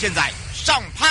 [0.00, 1.06] 现在上拍。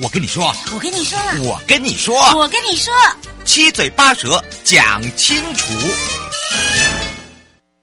[0.00, 2.94] 我跟你说，我跟你说了，我跟你说，我跟你说，
[3.56, 5.72] 七嘴八舌讲清楚。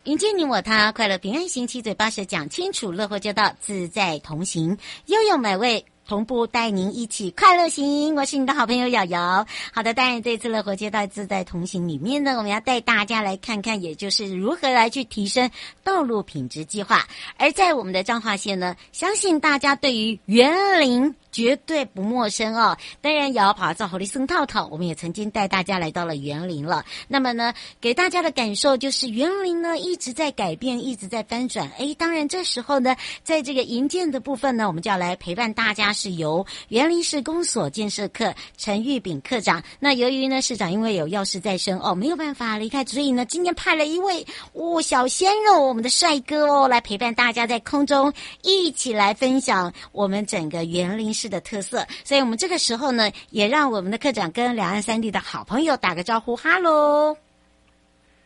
[0.04, 8.16] 迎接你我他，快乐平安行，七嘴八舌讲清楚，乐活就到自在同行，悠悠美味同步带您一起快乐行。
[8.16, 9.46] 我是你的好朋友瑶瑶。
[9.72, 15.50] 好的，当然这次乐活街道自在同行里面呢，我们要带大家来看看，也就是如何来去提升
[15.84, 17.08] 道路品质计划。
[17.38, 21.16] 而在我们的彰化县呢，相信大家对于园林。
[21.34, 22.78] 绝对不陌生哦！
[23.02, 26.86] 当然也要跑到狐狸森套套，我们也曾经带大家来到了园林了。
[27.08, 31.72] 那么呢，给大家的感受就是园林呢一直在改变，一直在翻转。
[31.80, 39.64] 哎，当然这时候呢，在这个营建的部分呢，我们就要来陪伴大家，是由园林市公所建设课陈玉炳课长。
[39.80, 57.16] 那由于呢市长因为有要事在身哦，没有办法离开，所以呢今天派了一位哦小鲜肉，我们的帅哥哦，来陪伴大家在空中一起来分享我们整个园林市的特色，所以我们这个时候呢，也让我们的课长跟两岸三地的好朋友打个招呼，哈喽，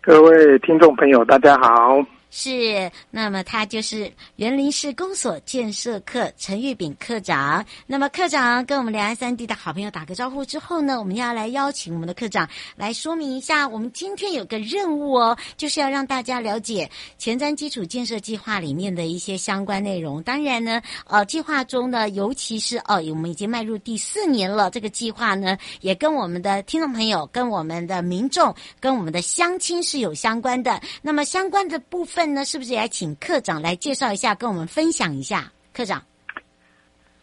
[0.01, 2.16] 各位听众朋友，大家好。
[2.39, 7.65] 是，那么他就是园林市公所建设课陈玉炳课长。
[7.87, 16.87] 那么课长跟我们两岸三地的好朋友打个招呼之后呢，我们要来邀请我们的课长来说明一下，我们今天有个任务哦，就是要让大家了解
[17.17, 20.21] 前瞻基础建设计划里面的一些相关内容。
[20.21, 30.79] 当然呢，呃，计划中呢，尤其是哦，我们已经迈入第四年了，这个计划呢，也跟我们的听众朋友、跟我们的民众、跟我们的乡亲是有相关的。
[31.01, 32.26] 那么相关的部分。
[32.27, 35.49] 份呢，是不是也请科长来介绍一下，跟我们分享一下？
[35.73, 36.01] 科长，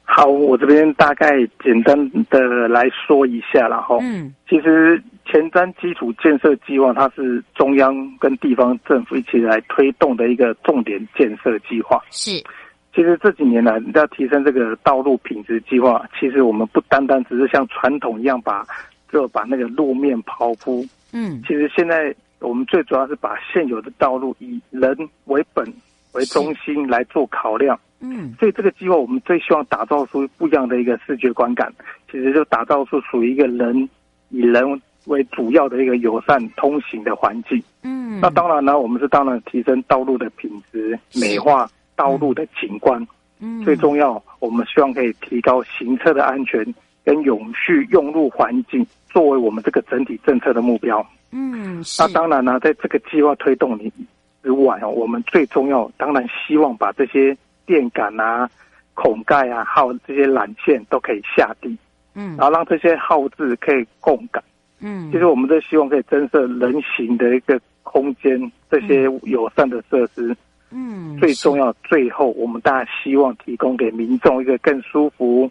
[0.03, 1.31] 好，我这边大概
[1.63, 3.99] 简单的来说一下了哈。
[4.01, 12.03] 嗯，其实前瞻基础建设计划，它是中央跟地方政府一起来推动的一个重点建设计划。
[12.11, 12.31] 是，
[12.95, 18.65] 其实这几年来，要提升这个道路品质计划，其实我们不单单只是像传统一样把
[19.13, 20.87] 就把那个路面刨铺。
[21.13, 22.15] 嗯，其实现在。
[22.47, 25.65] 我们最主要是把现有的道路以人为本
[26.13, 31.73] 为中心来做考量，嗯，所以这个计划我们最希望打造出不一样的一个视觉观感，
[32.11, 33.89] 其实就打造出属于一个人
[34.29, 43.05] 以人为主要的一个友善通行的环境，嗯，那当然呢，我们是当然提升道路的品质，美化道路的景观，
[43.41, 46.65] 嗯，最重要，我们希望可以提高行车的安全
[47.05, 51.05] 跟永续用路环境，作为我们这个整体政策的目标。
[51.37, 53.93] 嗯，那当然呢，在这个计划推动你
[54.41, 57.37] 之外哦，我们最重要当然希望把这些
[57.67, 58.49] 电杆啊、
[58.95, 61.77] 孔盖啊，还有这些缆线都可以下地，
[62.15, 64.41] 嗯，然后让这些号志可以共感，
[64.79, 70.37] 嗯，其实我们都希望可以增设人行的一个空间，这些友善的设施，
[70.71, 75.51] 嗯，最重要，最后我们大家希望提供给民众一个更舒服、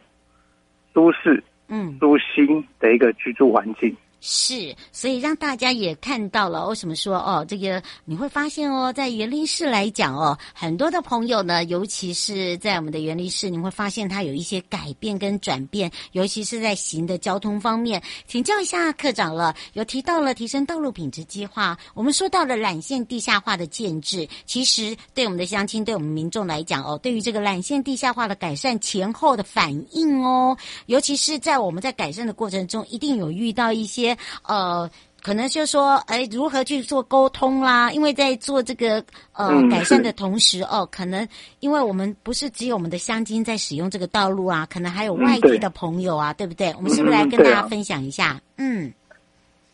[0.94, 3.94] 舒适、嗯、舒心的一个居住环境。
[4.25, 6.66] 是，所以让大家也看到了。
[6.70, 7.46] 为什么说哦？
[7.46, 18.02] 这个你会发现哦，在园林市来讲哦，很多的朋友呢，尤其是在我们的园林市，你会发现它有一些改变跟转变，尤其是在行的交通方面。
[18.25, 34.12] 请教一下课长了，有提到了提升道路品质计划，我们说到了缆线地下化的建制，其实对我们的乡亲、对我们民众来讲哦，对于这个缆线地下化的改善前后的反应哦，尤其是在我们在改善的过程中，一定有遇到一些。
[34.48, 34.89] 呃，
[35.21, 37.92] 可能就是说，哎，如何去做沟通啦？
[37.92, 41.27] 因为在做这个呃、嗯、改善的同时，哦，可能
[41.60, 46.74] 因为我们不是只有我们的乡亲在使用这个道路啊，可能还有外地的朋友啊，嗯、对，对不对？
[46.75, 48.42] 我们是不是来跟大家分享一下？
[48.57, 48.92] 嗯。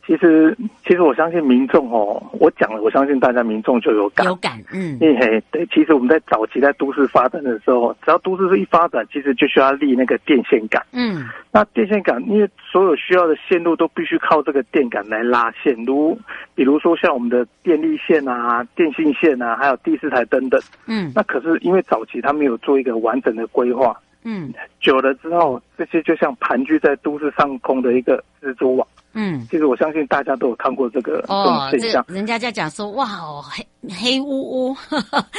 [0.09, 5.63] 其实，其实我相信民众哦，我讲了，我相信大家民众就有感，有感，嗯，嘿嘿，对。
[5.67, 16.17] 其实我们在早期在都市发展的时候，只要都市是一发展，其实就需要立那个电线杆，嗯，那电线杆，因为所有需要的线路都必须靠这个电杆来拉线，如
[16.55, 28.88] 比如说像我们的电力线啊、电信线啊，还有第四台等等，嗯，那可是因为早期他没有做一个完整的规划，嗯，久了之后，这些就像盘踞在都市上空的一个蜘蛛网。
[29.13, 32.06] 嗯，其实我相信大家都有看过这个哦，这种现象。
[32.07, 34.75] 人家在讲说，哇哦，黑黑乌乌，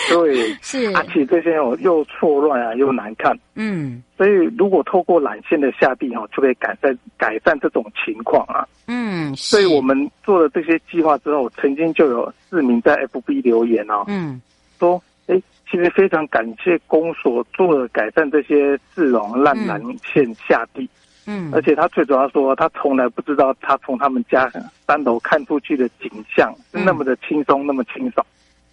[0.08, 3.32] 对， 是，而且这些哦又错乱啊，又难看。
[3.54, 8.66] 嗯，所以如果透过缆线的下地哈，就可以改善改善这种情况啊。
[8.88, 14.42] 嗯，所以我们做了这些计划之后，曾经就有市民在 FB 留言啊，嗯，
[14.80, 15.00] 说，
[15.30, 19.80] 哎，其实非常感谢公所做了改善这些市容烂缆
[20.12, 20.82] 线下地。
[20.82, 20.88] 嗯
[21.26, 24.50] 嗯，而且他最主要说，他从来不知道他从他们家
[24.86, 28.26] 三楼看出去的景象是那么的轻松，嗯、那么清爽。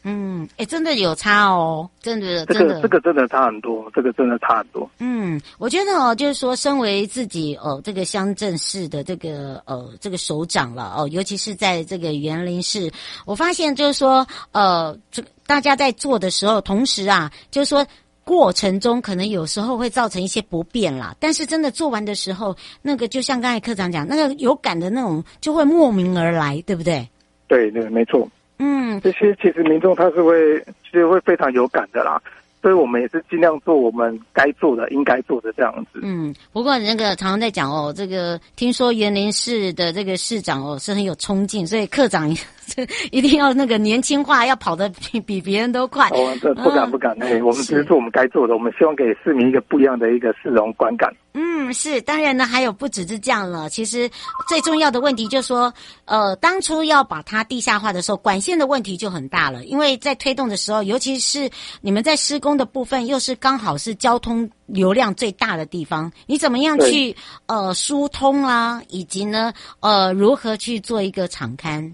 [0.04, 4.90] 嗯，哎、欸，真的有差哦，真的，这个这个真的差很多，这个真的差很多。
[5.00, 12.90] 嗯，我觉得哦，就是说，身为自己哦，这个乡镇市的这个呃这个首长了哦，尤其是在这个园林市，
[13.26, 17.84] 我发现就是说，呃，这个大家在做的时候，同时啊，就是说。
[18.28, 27.08] 过程中可能有时候会造成一些不便啦，但是真的做完的时候，那个就像刚才科长讲，那个有感的那种就会莫名而来，对不对？
[27.48, 28.28] 对对，没错。
[28.60, 32.22] 嗯，这些其实民众他是会，其实会非常有感的啦。
[32.68, 36.02] 所以我们也是尽量做我们该做的、应该做的这样子。
[36.04, 42.30] 嗯，不过那个常常在讲哦，这个听说园林市的这个市长哦是很有冲劲，所以课长
[43.10, 46.10] 一定要那个年轻化，要跑得比比别人都快。
[46.10, 51.10] 哦，这不敢不敢，哎、嗯，我们只是做我们该做的，我们希望给市民一个不一样的一个市容观感。
[51.40, 53.70] 嗯，是，当然呢，还有不只是这样了。
[53.70, 54.10] 其实
[54.48, 55.72] 最重要的问题就是说，
[56.06, 61.50] 呃，当初要把它地下化的时候，管线的问题就很大了，因为在推动的时候，尤其是
[61.82, 62.58] 你们在施工。
[62.58, 71.94] 的部分又是刚好是交通流量最大的地方，你怎么样去呃疏通啦，以及呢呃如何去做一个场勘？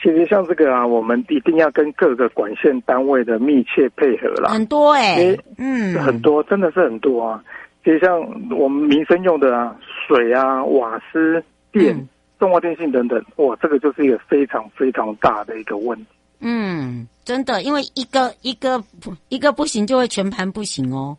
[0.00, 4.52] 其实像这个啊，我们一定要跟各个管线单位的密切配合啦。
[4.52, 7.42] 很多哎、欸，嗯，很多真的是很多啊。
[7.88, 8.20] 其实像
[8.50, 9.74] 我们民生用的啊，
[10.06, 11.42] 水啊、瓦斯、
[11.72, 12.06] 电、嗯、
[12.38, 16.06] 中华电信等等，哇，这个就是一个非常非常大的一个问题。
[16.40, 21.16] 嗯，真的，因为一个一个不一个不行，就会全盘不行哦。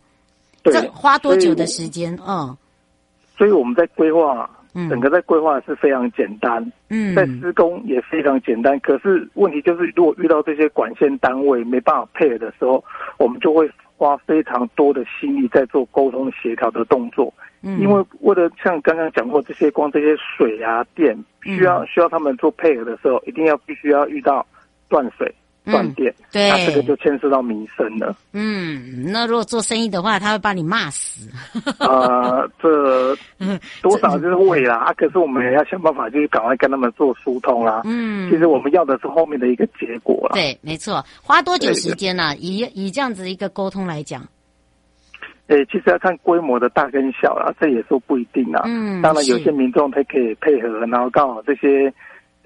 [0.61, 2.15] 对，这花多久的时间？
[2.23, 2.55] 嗯，
[3.35, 8.79] 所以我们在规划，整个在规划是非常简单，嗯，在施工也非常简单。
[8.81, 12.83] 可是问题就是，如果遇到这些管线单位没办法配合的时候，
[13.17, 13.67] 我们就会
[13.99, 17.31] 花非常多的心力在做沟通协调的动作。
[17.61, 24.45] 嗯，因为为了像刚刚讲过这些光这些水啊电，需要需要他们做配合的时候，一定要必须要遇到。
[24.91, 25.31] 断水、
[25.71, 28.15] 断电，嗯、对，那这个就牵涉到民生了。
[28.33, 31.29] 嗯，那如果做生意的话，他会把你骂死。
[31.79, 33.15] 啊、呃，这
[33.81, 34.75] 多少就是会啦。
[34.75, 37.81] 啊，可是我们也要想办法，就是赶快跟他们做疏通啦。
[37.85, 40.31] 嗯，其实我们要的是后面的一个结果啦。
[40.33, 41.03] 对，没错。
[41.21, 42.35] 花多久时间呢、啊？
[42.35, 44.21] 以以这样子一个沟通来讲，
[45.47, 48.63] 诶、欸，其实要看规模的大跟小啦，这也说不一定啦。
[48.65, 51.93] 嗯，当然有些民众他可以配合，然后刚好这些。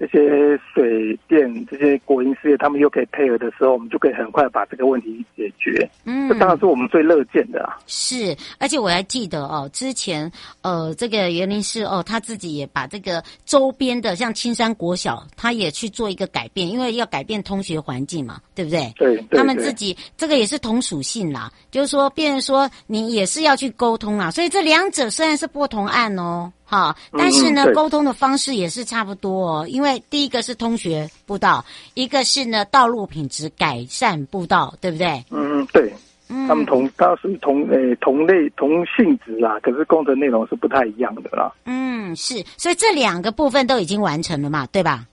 [0.06, 5.88] 这些水电这些国营事业，他们又可以配合的时候，我们就可以很快把这个问题解决。
[6.04, 7.76] 嗯，这当然是我们最乐见的啊。
[7.86, 10.30] 是，而且我还记得哦，之前
[10.62, 18.92] 呃，这个园林市哦，他自己也把这个周边的像青山国小，他也去做一个改变，因为要改变通学环境嘛，对不对？
[18.96, 19.38] 对，对，对。
[19.38, 26.52] 他们自己这个也是同属性啦，就是说，变成说你也是要去沟通啊，所以这两者虽然是不同案哦。
[26.64, 29.66] 好，但是呢，沟、嗯、通的方式也是差不多哦。
[29.68, 35.24] 因为第一个是通学步道，一个是呢道路品质改善步道，对不对？
[35.30, 35.92] 嗯，对。
[36.30, 41.52] 嗯，他们同，它属于同诶同类同性质啦，可是工程内容是不太一样的啦。
[41.66, 45.06] 嗯，是，所以这两个部分都已经完成了嘛，对吧？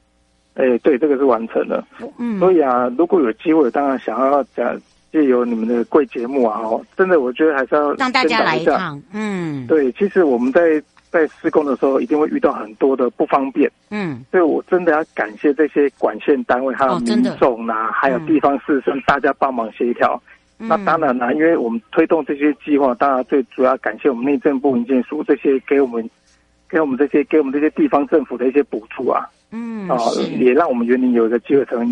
[0.54, 1.86] 诶，对，这个是完成了。
[2.18, 4.74] 嗯，所以啊，如果有机会，当然想要讲
[5.12, 9.04] 借由你们的贵节目啊，哦，真的，我觉得还是要让大家来一趟。
[9.12, 10.82] 嗯，对，其实我们在。
[11.12, 13.70] 在施工的时候，一定会遇到很多的不方便。
[13.90, 20.20] 嗯，所以我真的要感谢这些管线单位，还有民众呐、啊哦，还有地方士绅，大家帮忙协调、
[20.60, 20.70] 嗯。
[20.70, 26.10] 那当然啦，因为我们推动这些计划，当然最主要感谢我们内政部营建署这些给我们
[26.70, 29.98] 给我们这些给我们这些地方政府的一些补助啊，嗯，啊，
[30.40, 31.86] 也让我们园林有一个机会成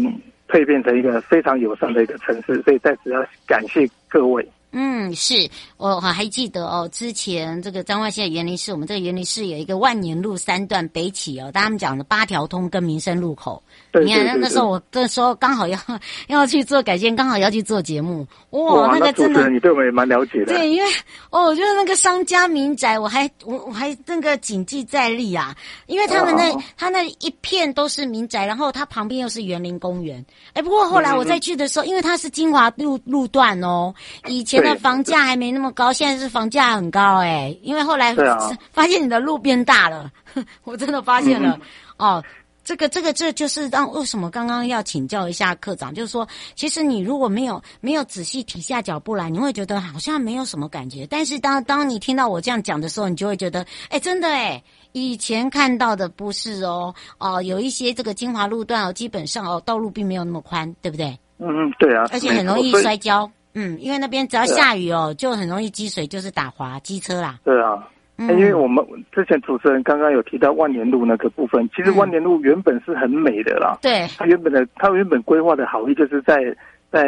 [0.47, 4.47] 蜕变成一个非常友善的一个城市，所以在此要感谢各位。
[4.71, 13.63] 嗯，是我还记得哦，之前这个彰化县园林市，我们这个园林市有一个万年路三段北起哦，他们讲的八条通跟民生路口。
[13.91, 15.79] 对你看那时候我那时候刚好要
[16.27, 20.53] 要去做改建，刚好要去做节目，哇，哇那个真的，你对我们也蛮了解的。
[20.53, 20.91] 对，因为
[21.31, 25.57] 哦，我觉得那个商家民宅，我还我我还那个谨记在历啊，
[25.87, 30.23] 因为他们那他那一片都是民宅，然后它旁边又是园林公园。
[30.53, 33.91] 哎，不过后来我再去的时候，因为它是金华路路段哦，
[34.27, 34.58] 以前。
[34.61, 38.15] 现在房价还没那么高，现在是房价很高哎、欸，因为后来
[38.71, 40.11] 发现你的路变大了，
[40.63, 41.61] 我真的发现了、嗯、
[41.97, 42.23] 哦，
[42.63, 54.61] 这个这个这就是让为什么刚刚要请教一下课长，就是说，其实你如果没有没有仔细停下脚步来，你会觉得好像没有什么感觉，但是当当你听到我这样讲的时候，你就会觉得，哎，真的哎，
[54.91, 61.17] 以前看到的不是哦哦，有一些这个精华路段哦，基本上哦道路并没有那么宽，对不对？
[61.39, 63.29] 嗯嗯，对啊，而且很容易摔跤。
[63.59, 67.37] 嗯，因为那边只要下雨哦，啊、就很容易积水，就是打滑机车啦。
[67.43, 67.85] 对啊，
[68.17, 73.77] 嗯、因为我们之前主持人刚刚有提到万年路那个部分，其实万年路原本是很美的啦。
[73.81, 76.55] 对、嗯，它原本的它原本规划的好意就是在
[76.89, 77.03] 在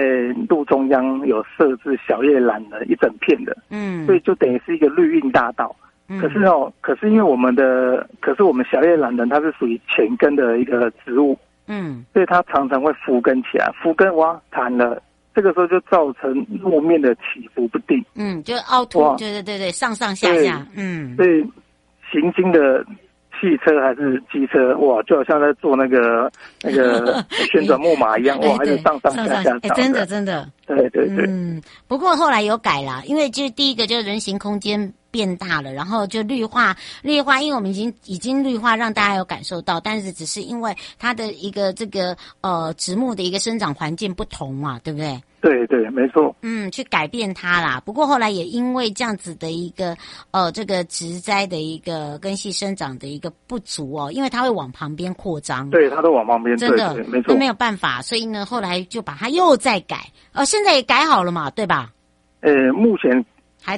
[0.50, 5.74] 路中央有设置小叶兰的一整片的，嗯，所以就等于是一个绿荫大道。
[6.10, 15.02] 嗯、可是哦，可是因为我们的，可是我们小叶兰人它是属于浅根的一个植物，嗯，所以它常常会浮根起来，浮根哇弹了。
[15.34, 21.42] 这个时候就造成路面的起伏不定，嗯，就凹凸，对对对对，上上下下，嗯，所以
[22.12, 22.84] 行经的
[23.40, 34.94] 汽车还是机车，哇，就好像在坐那个 那个旋转木马一样，哇，还是上上下下，哎，真的真的，对对对，嗯，不过后来有改了，因为就是第一个就是人行空间。
[35.12, 45.22] 变大了，然后就绿化，绿化，因为我们已经已经绿化，让大家有感受到，但是只是因为它的一个这个呃植木的一个生长环境不同嘛，对不对？
[45.42, 46.36] 对对，没错。
[46.44, 47.82] 嗯，去改变它啦。
[47.84, 49.98] 不过后来也因为这样子的一个
[50.30, 55.68] 呃这个植栽的一个根系生长的一个不足哦，因为它会往旁边扩张。
[55.72, 61.92] 对，它都往旁边，真的没错，没有办法，所以呢，后来就把它又再改，呃，现在也改好了嘛，对吧？
[62.42, 63.26] 呃，目前。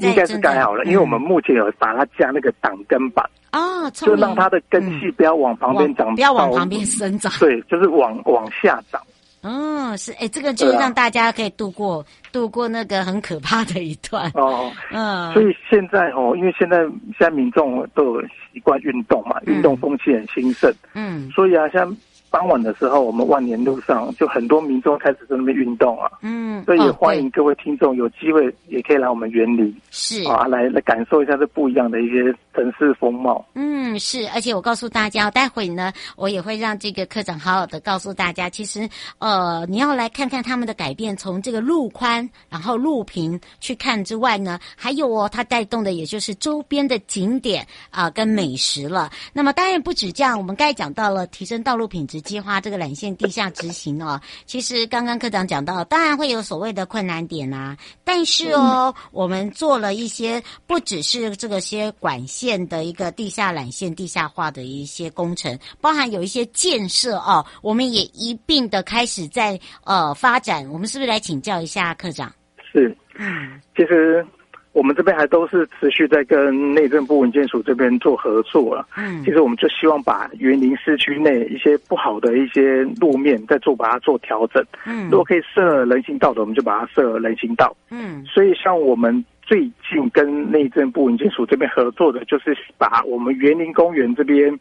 [0.01, 9.01] 应该是改好了，因为我们目前有把它加那个挡根板哦，就让它的根系不要往旁边长，不要往旁边生长， 对，就是往往下长。
[9.41, 14.31] 嗯，是哎，这个就是让大家可以度过度过那个很可怕的一段。
[14.35, 14.71] 哦。
[14.91, 16.77] 嗯，所以现在哦，因为现在
[17.17, 18.21] 现在民众都有
[18.53, 21.95] 习惯运动嘛，运动风气很兴盛，嗯，所以啊，像。
[22.33, 33.45] 傍晚的时候，我们万年路上就很多民众开始在那边运动啊，嗯，所以也欢迎各位听众有机会也可以来我们园林，是啊，来来感受一下这不一样的一些城市风貌。
[33.53, 47.61] 嗯，是，而且我告诉大家，待会呢，我也会让这个科长好好的告诉大家，其实呃，你要来看看他们的改变，从这个路宽，然后路平去看之外呢，还有哦，它带动的也就是周边的景点
[47.91, 49.11] 啊、呃、跟美食了。
[49.33, 52.22] 那么当然不止这样，我们刚才讲到了提升道路品质。
[52.23, 70.67] 计划这个缆线地下执行哦，其实刚刚科长讲到，当然会有所谓的困难点啊，但是哦，嗯、我们做了一些不只是这个些管线的一个地下缆线地下化的一些工程，包含有一些建设哦，我们也一并的开始在呃发展。
[70.69, 72.33] 我们是不是来请教一下科长？
[72.71, 74.25] 是，嗯，其实。
[74.73, 78.87] 我们这边还都是持续在跟内政部文件署这边做合作了。
[78.97, 84.65] 嗯，其实我们就希望把园林市区内一些不好的一些路面再做把它做调整。
[84.87, 87.75] 嗯，如果可以设人行道的，我们就把它设人行道。
[87.91, 94.59] 嗯，所以像我们最近跟内政部文件署这边合作的，就是把我们园林公园这边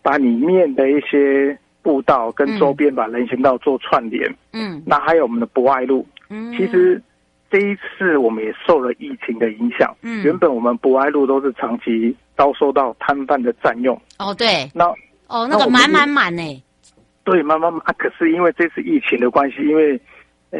[0.00, 4.34] 把里面的一些步道跟周边把人行道做串联。
[4.54, 6.06] 嗯，那还有我们的博爱路。
[6.30, 6.98] 嗯，其实。
[7.50, 14.00] 这一次我们也受了疫情的影响，嗯，原本我们博爱路都是长期遭受到摊贩的占用。
[14.18, 14.84] 哦，对，那
[15.26, 16.62] 哦，那个满满满呢？
[17.24, 17.82] 对，满满满。
[17.98, 20.00] 可是因为这次疫情的关系，因为
[20.50, 20.58] 呃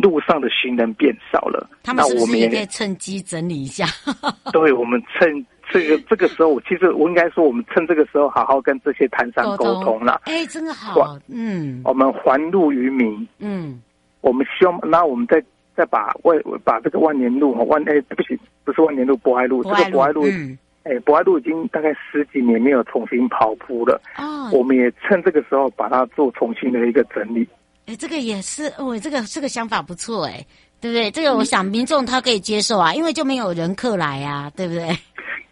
[0.00, 3.86] 路上的行人变少了，他们是不是也可以趁机整理一下？
[4.52, 10.20] 对，我们趁这个这个时候，其实我应该说，我们趁这个时候好好跟这些摊商沟通了。
[10.26, 13.80] 哎，真的好，嗯，我们还路于民，嗯，
[14.20, 15.42] 我们希望，那我们在。
[15.80, 23.98] 再把万把这个万年路万哎，对不起，不是万年路，博爱路，这个博爱路，嗯，哎，博爱路已经大概十几年没有重新跑铺了。
[24.18, 27.48] 哦，我们也趁这个时候把它做重新的一个整理。
[27.86, 30.44] 哎，这个也是，哦，这个这个想法不错，哎，
[30.82, 31.10] 对不对？
[31.10, 34.86] 这个我想民众他可以接受啊，因为就没有人客来啊，对不对？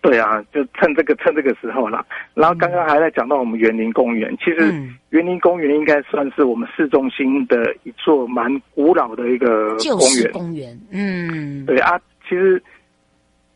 [0.01, 2.05] 对啊，就趁这个趁这个时候啦。
[2.35, 4.73] 然后刚刚还在讲到我们园林公园，其实
[5.11, 10.33] 园林公园应该算是我们市中心的一座蛮古老的一个公园。
[10.33, 12.63] 公园，嗯，对啊，其实，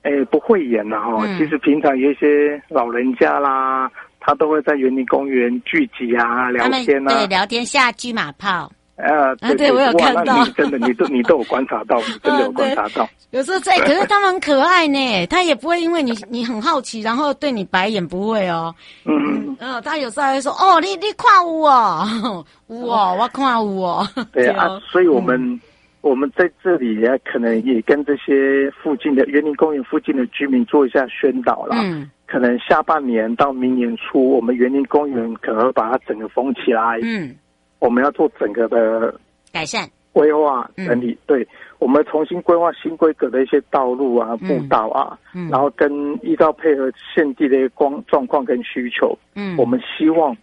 [0.03, 1.25] 诶，不会演了哈。
[1.39, 8.71] 其实平常有一些老人家啦，他都会在园林公园聚集啊，聊天啊，对，聊天下车马炮。
[8.97, 13.09] 啊，对，对，我有看到，真的，你都你都有观察到，你 真的有观察到。
[13.31, 18.73] 有时候在， 可是他们很可爱呢，他也不会因为你你很好奇，然后对你白眼，不会哦。
[19.05, 24.07] 嗯嗯，他有时候还会说：“哦，你你看我哦，哦，我看我。
[24.33, 25.61] ”对啊，所以我们
[26.03, 31.79] 我们在这里也可能也跟这些附近的园林公园附近的居民做一下宣导啦。
[31.81, 37.01] 嗯，可能下半年到明年初，我们园林公园可能会把它整个封起来。
[37.03, 37.35] 嗯。
[37.83, 39.13] 我们要做整个的
[39.53, 39.87] 改善。
[40.13, 41.47] 规划整理，对，
[41.79, 45.19] 我们重新规划新规格的一些道路啊、步道啊，
[45.51, 45.91] 然后跟
[46.23, 50.37] 依照配合现地的一个光状况跟需求，嗯，我们希望。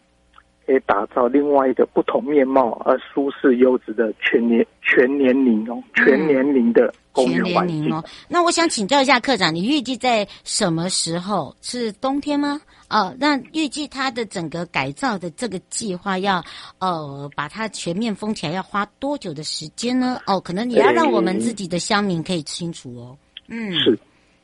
[0.69, 8.03] 可以打造另外一个不同面貌而舒适优质的全年全年龄哦，全年龄的公园环境哦。
[8.27, 11.55] 那我想请教一下课长，你预计在什么时候？
[11.63, 12.61] 是冬天吗？
[12.87, 16.43] 哦，那预计它的整个改造的这个计划要
[16.77, 20.19] 呃把它全面封起来，要花多久的时间呢？
[20.27, 23.17] 哦，可能也要让我们自己的乡民可以清楚哦。
[23.47, 23.97] 嗯，是。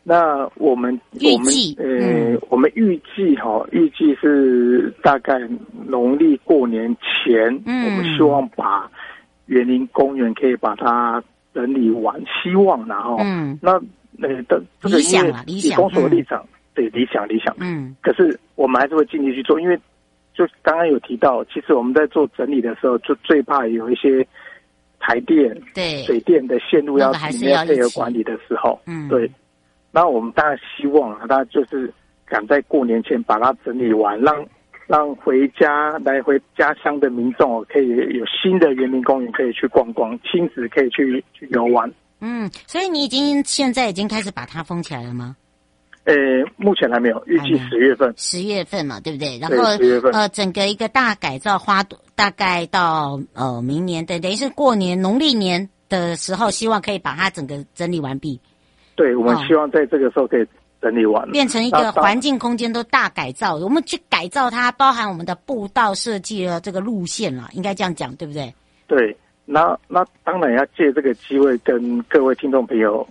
[0.08, 5.34] 那我们我们，呃，嗯、我们预计哈，预计是大概
[5.88, 8.88] 农历过年前，嗯、我们希望把
[9.48, 11.24] 园林公园可以把它
[11.56, 13.72] 整理完，希望然后，嗯，那
[14.22, 16.46] 呃的这个因为以公所的立场，
[16.76, 19.76] 对理想理想，嗯，可是我们还是会尽力去做，因为
[20.36, 24.24] 就刚刚有提到，其实我们在做整理的时候，就最怕有一些
[25.00, 26.04] 台电、对。
[26.04, 29.28] 水电的线路要里面配合管理的时候，嗯，对。
[29.96, 31.90] 那我们当然希望，他就是
[32.26, 34.46] 赶在过年前把它整理完，让
[34.88, 41.90] 让回家来回家乡的民众可以有新的园林公园可以去逛逛，亲子可以去去游玩。
[42.20, 45.38] 嗯，所以你已经现在已经开始把它封起来了吗？
[46.04, 46.14] 呃，
[46.58, 48.14] 目前还没有，预计十月份。
[48.18, 49.40] 十月份嘛，对不对？
[49.40, 51.82] 然后十月份呃，整个一个大改造花
[52.16, 58.38] 大概到呃明年等，等于是过年农历年的时候，希望可以把它整个整理完毕。
[58.96, 60.48] 对，我们希望在这个时候可以
[60.82, 63.56] 整理完，变成一个环境空间都大改造。
[63.56, 68.54] 我们去改造它，包含我们的步道设计的这个路线了，应该这样讲，对不对？
[68.88, 73.06] 对，那那当然要借这个机会跟各位听众朋友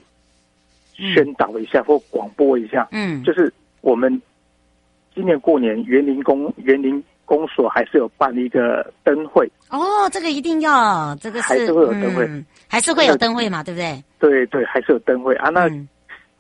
[0.94, 2.88] 宣导一下，嗯、或广播一下。
[2.92, 4.23] 嗯，就是我们
[5.14, 9.51] 今年过年园林公园林公所还是有办一个灯会。
[9.70, 12.25] 哦，这个一定要，这个是还是会有灯会。
[12.25, 14.02] 嗯还是会有灯会嘛，对不对？
[14.18, 15.48] 对对，还是有灯会啊。
[15.48, 15.70] 那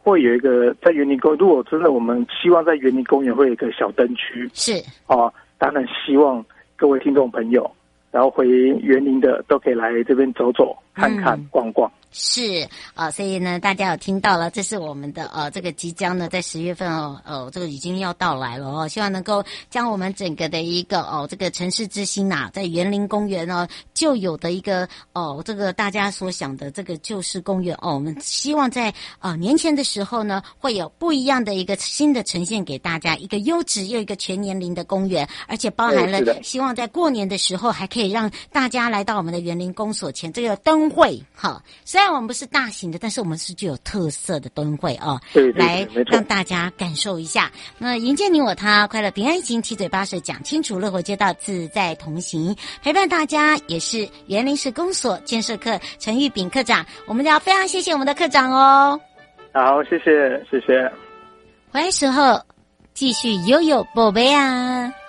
[0.02, 5.32] 会有一个在园林公，如果真的我们希望在园林公园会有一个小灯区，是哦。
[5.58, 6.44] 当然希望
[6.74, 7.70] 各位听众朋友，
[8.10, 11.90] 然后回园林的都可以来这边走走、看看、逛逛。
[12.16, 12.62] 是
[12.94, 42.14] 啊、呃，所以呢，大家有听到了，这是我们的呃，这个即将呢，在十月份哦，呃，这个已经要到来了哦，希望能够将我们整个的一个哦，这个城市之星呐、啊，在园林公园哦，旧有的一个哦，这个大家所想的这个旧式公园哦，我们希望在啊、呃、年前的时候呢，会有不一样的一个新的呈现给大家，一个优质又一个全年龄的公园，而且包含了希望在过年的时候还可以让大家来到我们的园林公所前这个灯会哈，虽然。
[42.14, 47.50] 我们不是大型的，但是我们是具有特色的灯会哦，对，对，对，来让大家感受一下。
[47.76, 56.86] 那迎接你我他，快乐平安行，七嘴八舌讲清楚，乐活街道自在同行，陪伴大家也是园林市公所建设课陈玉炳课长。
[57.08, 59.00] 我们要非常谢谢我们的课长哦。
[59.52, 60.88] 好，谢谢，谢谢。
[61.72, 62.40] 回来时候
[62.92, 65.03] 继续悠悠宝贝啊。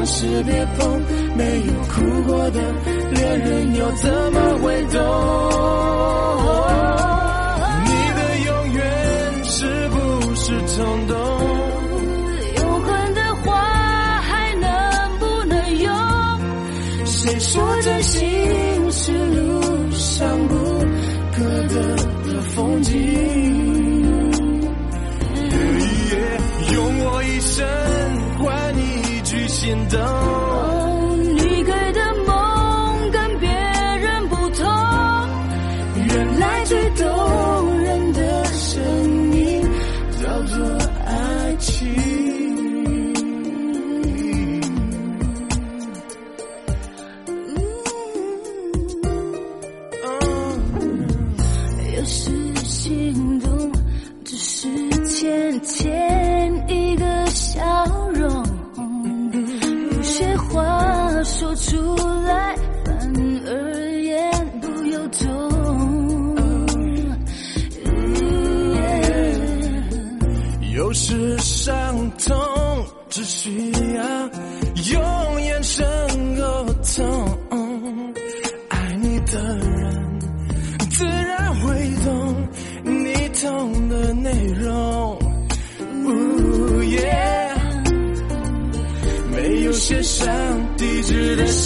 [0.00, 0.98] 往事别碰，
[1.36, 2.60] 没有哭过的
[3.10, 5.00] 恋人又怎么会懂？
[29.90, 29.98] 走
[31.16, 34.64] 你给的梦跟别人不同
[35.96, 38.80] 原来最动人的声
[39.32, 39.68] 音
[40.22, 41.88] 叫做爱情
[51.96, 52.30] 有时
[52.64, 53.72] 心动
[54.24, 54.68] 只是
[55.08, 56.09] 浅浅。
[61.60, 62.09] 出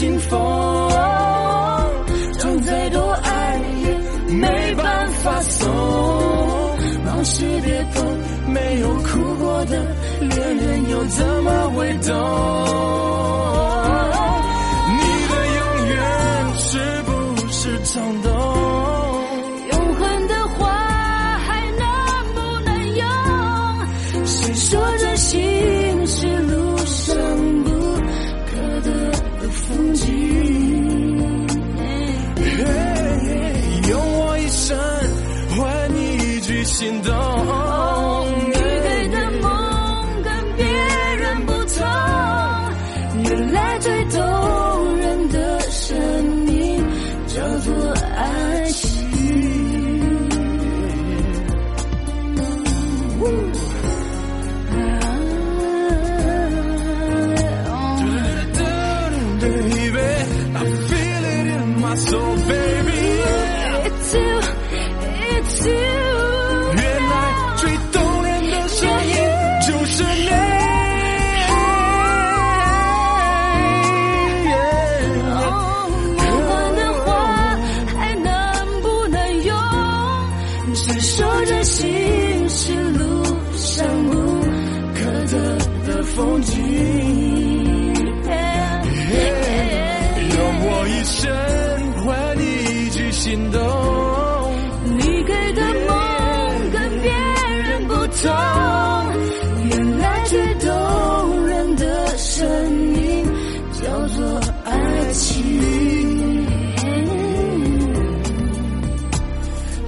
[0.05, 0.39] 址的信封，
[2.39, 5.73] 装再多爱也没办法送。
[7.07, 8.05] 往事别碰，
[8.53, 9.83] 没有哭过的
[10.21, 12.15] 恋人又怎么会懂？
[14.91, 15.95] 你的永远
[16.59, 17.11] 是不
[17.51, 18.34] 是冲动？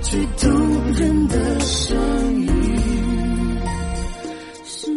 [0.09, 1.97] 最动人的声
[2.43, 2.81] 音
[4.65, 4.89] 是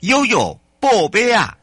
[0.00, 1.54] 悠悠宝贝啊。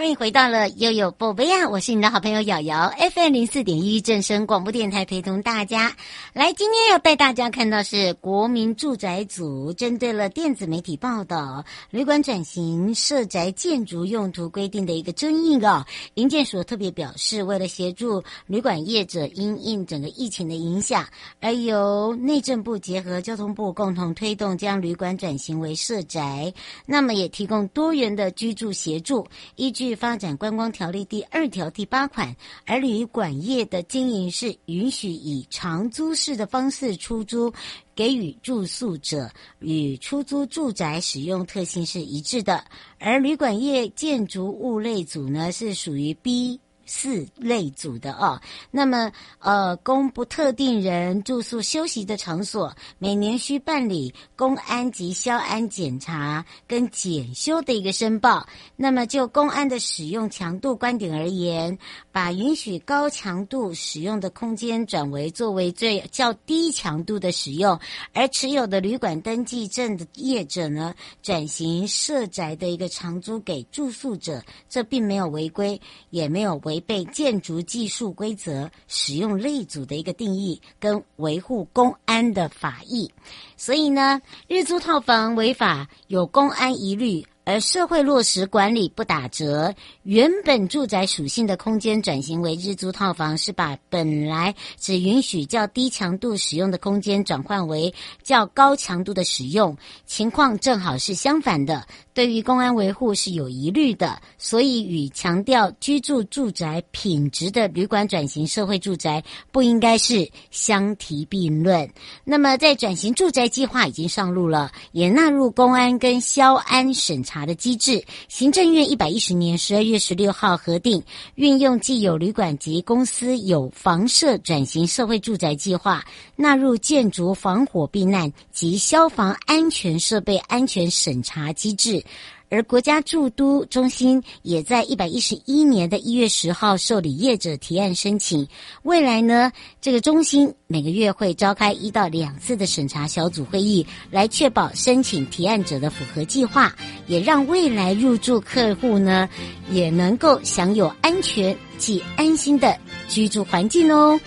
[0.00, 5.94] 欢迎回到了悠悠宝贝呀，我是你的好朋友瑶瑶，FM 零四点一正声广播电台，陪同大家
[6.32, 6.54] 来。
[6.54, 15.84] 今天要带大家看到是国民住宅组针对了电子媒体报道旅馆转型设宅建筑用途规定的一个争议哦。
[16.14, 21.06] 营建署特别表示，为了协助旅馆业者因应整个疫情的影响，
[21.42, 26.50] 而由内政部结合交通部共同推动将旅馆转型为设宅，
[26.86, 29.89] 那么也提供多元的居住协助，依据。
[29.94, 32.34] 发展观光条例第二条第八款，
[32.66, 37.52] 而旅馆业的经营是允许以长租式的方式出租，
[37.94, 42.64] 给予住宿者与出租住宅使用特性是一致的。
[42.98, 48.40] 而旅馆业建筑物类组呢，是属于 B 四类组的哦。
[48.72, 58.48] 那么，呃，供不特定人住宿休息的场所，每年需办理公安及消安检查跟检修的一个申报。
[58.74, 61.78] 那么，就公安的使用强度观点而言，
[62.10, 67.78] 把允许高强度使用的空间转为作为最较低强度的使用，
[68.12, 83.10] 而持有的旅馆登记证的业者呢，转型设宅的一个长租给住宿者，这并没有违规，也没有违被建筑技术规则、使用类组的一个定义跟维护公安的法益。
[83.56, 87.24] 所以呢，日租套房违法有公安疑虑。
[87.44, 99.76] 而社会落实管理不打折，原本住宅属性的空间转型为日租套房，是把本来只允许较低强度使用的空间转换为较高强度的使用，
[100.06, 101.86] 情况正好是相反的。
[102.12, 111.88] 对于公安维护是有疑虑的，所以与强调居住住宅品质的旅馆转型社会住宅不应该是相提并论。
[112.22, 118.02] 那么，在转型住宅计划已经上路了，也纳入公安跟消安审查的机制。
[118.26, 121.00] 行政院一百一十年十二月十六号核定，
[121.36, 132.04] 运用既有旅馆及公司有房舍转型社会住宅计划，纳入建筑防火避难及消防安全设备安全审查机制。
[132.50, 138.46] 而国家住都中心也在一百一十一年的一月十号受理业者提案申请。
[138.82, 146.74] 未来呢，这个中心每个月会召开一到两次的审查小组会议，来确保申请提案者的符合计划，
[147.06, 149.28] 也让未来入住客户呢
[149.70, 152.76] 也能够享有安全及安心的
[153.08, 154.20] 居住环境哦。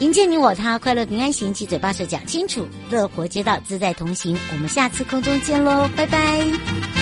[0.00, 4.36] 迎接你我他，快乐平安行，七嘴八舌讲清楚，乐活街道自在同行。
[4.52, 6.99] 我们下次空中见喽，拜拜。